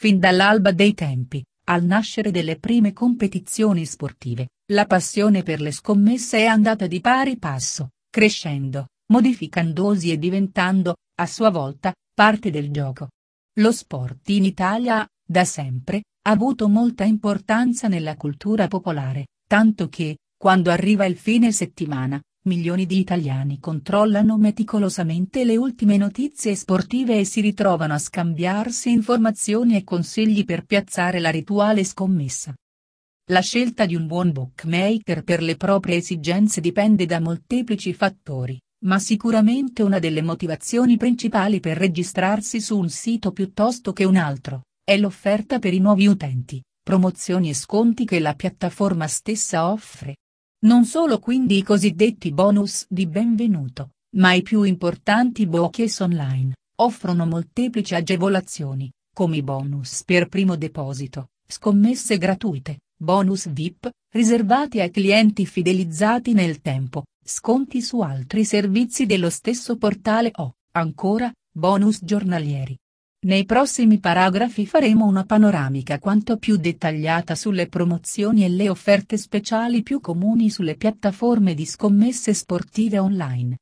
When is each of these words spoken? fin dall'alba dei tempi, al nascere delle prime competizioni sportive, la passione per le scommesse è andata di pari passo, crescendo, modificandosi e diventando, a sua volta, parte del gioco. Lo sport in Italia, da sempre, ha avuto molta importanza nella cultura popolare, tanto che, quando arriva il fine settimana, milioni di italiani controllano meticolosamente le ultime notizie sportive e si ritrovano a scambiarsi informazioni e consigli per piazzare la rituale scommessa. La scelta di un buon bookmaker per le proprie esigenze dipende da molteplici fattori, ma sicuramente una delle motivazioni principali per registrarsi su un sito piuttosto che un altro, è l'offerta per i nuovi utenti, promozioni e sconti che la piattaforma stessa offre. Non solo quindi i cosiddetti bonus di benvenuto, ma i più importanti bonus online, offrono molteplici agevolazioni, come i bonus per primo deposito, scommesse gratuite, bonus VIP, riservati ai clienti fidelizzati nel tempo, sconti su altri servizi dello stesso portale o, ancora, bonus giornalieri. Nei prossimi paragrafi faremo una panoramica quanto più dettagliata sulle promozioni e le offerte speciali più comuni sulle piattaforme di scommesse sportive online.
fin 0.00 0.18
dall'alba 0.18 0.72
dei 0.72 0.94
tempi, 0.94 1.44
al 1.64 1.84
nascere 1.84 2.30
delle 2.30 2.58
prime 2.58 2.94
competizioni 2.94 3.84
sportive, 3.84 4.48
la 4.72 4.86
passione 4.86 5.42
per 5.42 5.60
le 5.60 5.72
scommesse 5.72 6.38
è 6.38 6.46
andata 6.46 6.86
di 6.86 7.02
pari 7.02 7.36
passo, 7.36 7.90
crescendo, 8.08 8.86
modificandosi 9.12 10.10
e 10.10 10.18
diventando, 10.18 10.94
a 11.16 11.26
sua 11.26 11.50
volta, 11.50 11.92
parte 12.14 12.50
del 12.50 12.70
gioco. 12.70 13.10
Lo 13.58 13.72
sport 13.72 14.26
in 14.30 14.46
Italia, 14.46 15.06
da 15.22 15.44
sempre, 15.44 16.04
ha 16.26 16.30
avuto 16.30 16.66
molta 16.70 17.04
importanza 17.04 17.86
nella 17.86 18.16
cultura 18.16 18.68
popolare, 18.68 19.26
tanto 19.46 19.90
che, 19.90 20.16
quando 20.34 20.70
arriva 20.70 21.04
il 21.04 21.18
fine 21.18 21.52
settimana, 21.52 22.18
milioni 22.42 22.86
di 22.86 22.98
italiani 22.98 23.58
controllano 23.58 24.38
meticolosamente 24.38 25.44
le 25.44 25.56
ultime 25.56 25.98
notizie 25.98 26.54
sportive 26.54 27.18
e 27.18 27.24
si 27.24 27.40
ritrovano 27.40 27.92
a 27.92 27.98
scambiarsi 27.98 28.90
informazioni 28.90 29.76
e 29.76 29.84
consigli 29.84 30.44
per 30.44 30.64
piazzare 30.64 31.20
la 31.20 31.30
rituale 31.30 31.84
scommessa. 31.84 32.54
La 33.30 33.40
scelta 33.40 33.84
di 33.84 33.94
un 33.94 34.06
buon 34.06 34.32
bookmaker 34.32 35.22
per 35.22 35.42
le 35.42 35.56
proprie 35.56 35.96
esigenze 35.96 36.60
dipende 36.60 37.04
da 37.06 37.20
molteplici 37.20 37.92
fattori, 37.92 38.58
ma 38.86 38.98
sicuramente 38.98 39.82
una 39.82 39.98
delle 39.98 40.22
motivazioni 40.22 40.96
principali 40.96 41.60
per 41.60 41.76
registrarsi 41.76 42.60
su 42.60 42.78
un 42.78 42.88
sito 42.88 43.32
piuttosto 43.32 43.92
che 43.92 44.04
un 44.04 44.16
altro, 44.16 44.62
è 44.82 44.96
l'offerta 44.96 45.58
per 45.58 45.74
i 45.74 45.78
nuovi 45.78 46.06
utenti, 46.06 46.62
promozioni 46.82 47.50
e 47.50 47.54
sconti 47.54 48.04
che 48.04 48.18
la 48.18 48.34
piattaforma 48.34 49.06
stessa 49.06 49.70
offre. 49.70 50.16
Non 50.62 50.84
solo 50.84 51.20
quindi 51.20 51.56
i 51.56 51.62
cosiddetti 51.62 52.32
bonus 52.32 52.84
di 52.86 53.06
benvenuto, 53.06 53.92
ma 54.16 54.34
i 54.34 54.42
più 54.42 54.62
importanti 54.62 55.46
bonus 55.46 56.00
online, 56.00 56.54
offrono 56.80 57.24
molteplici 57.24 57.94
agevolazioni, 57.94 58.90
come 59.14 59.38
i 59.38 59.42
bonus 59.42 60.04
per 60.04 60.28
primo 60.28 60.56
deposito, 60.56 61.28
scommesse 61.46 62.18
gratuite, 62.18 62.80
bonus 62.94 63.48
VIP, 63.48 63.88
riservati 64.12 64.80
ai 64.80 64.90
clienti 64.90 65.46
fidelizzati 65.46 66.34
nel 66.34 66.60
tempo, 66.60 67.04
sconti 67.24 67.80
su 67.80 68.00
altri 68.00 68.44
servizi 68.44 69.06
dello 69.06 69.30
stesso 69.30 69.78
portale 69.78 70.30
o, 70.34 70.56
ancora, 70.72 71.32
bonus 71.50 72.00
giornalieri. 72.04 72.76
Nei 73.22 73.44
prossimi 73.44 73.98
paragrafi 73.98 74.64
faremo 74.64 75.04
una 75.04 75.24
panoramica 75.24 75.98
quanto 75.98 76.38
più 76.38 76.56
dettagliata 76.56 77.34
sulle 77.34 77.66
promozioni 77.68 78.44
e 78.44 78.48
le 78.48 78.70
offerte 78.70 79.18
speciali 79.18 79.82
più 79.82 80.00
comuni 80.00 80.48
sulle 80.48 80.74
piattaforme 80.74 81.52
di 81.52 81.66
scommesse 81.66 82.32
sportive 82.32 82.98
online. 82.98 83.58